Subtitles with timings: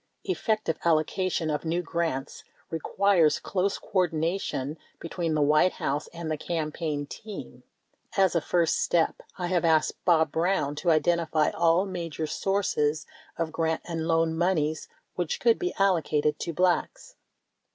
[0.23, 6.39] Effective allocation of new grants requires close coordina tion between the White House and the
[6.39, 7.61] Campaign team.
[8.17, 13.05] As a first step, I have asked Bob Brown to identify all major sources
[13.37, 17.15] of grant and loan moneys which could be allocated to Blacks.